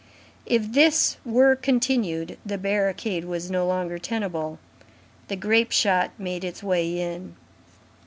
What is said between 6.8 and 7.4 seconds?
in.